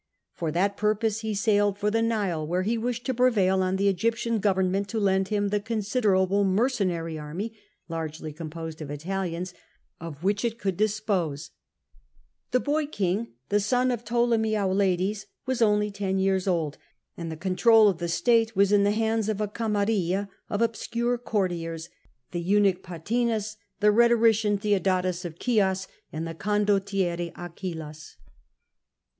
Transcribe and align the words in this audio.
For 0.33 0.51
that 0.51 0.77
purpose 0.77 1.19
he 1.19 1.35
sailed 1.35 1.77
for 1.77 1.91
the 1.91 2.01
Nile, 2.01 2.47
where 2.47 2.63
he 2.63 2.75
wished 2.75 3.05
to 3.05 3.13
prevail 3.13 3.61
on 3.61 3.75
the 3.75 3.87
Egyptian 3.87 4.41
goTern 4.41 4.71
ment 4.71 4.89
to 4.89 4.99
lend 4.99 5.27
him 5.27 5.49
the 5.49 5.59
considerable 5.59 6.43
mercenary 6.43 7.19
army— 7.19 7.53
largely 7.97 8.33
composed 8.33 8.81
of 8.81 8.89
Italians— 8.89 9.53
of 10.01 10.23
which 10.23 10.43
it 10.43 10.57
could 10.57 10.75
dispose 10.75 11.51
The 12.49 12.59
boy 12.59 12.87
king, 12.87 13.33
the 13.49 13.59
son 13.59 13.91
of 13.91 14.03
Ptolemy 14.03 14.53
Auletes, 14.55 15.27
was 15.45 15.61
only 15.61 15.91
ten 15.91 16.17
years 16.17 16.47
old, 16.47 16.79
and 17.15 17.31
the 17.31 17.37
control 17.37 17.87
of 17.87 17.99
the 17.99 18.07
state 18.09 18.55
was 18.55 18.71
in 18.71 18.83
the 18.83 18.89
hands 18.93 19.29
of 19.29 19.39
a 19.39 19.47
camarilla 19.47 20.29
of 20.49 20.63
obscure 20.63 21.19
courtiers, 21.19 21.89
the 22.31 22.41
eunuch 22.41 22.81
Pothinus, 22.81 23.55
the 23.81 23.91
rhetorician 23.91 24.57
Theodotus 24.57 25.25
of 25.25 25.35
Chios, 25.39 25.87
and 26.11 26.27
the 26.27 26.33
condoUiere 26.33 27.31
Achillas. 27.35 28.15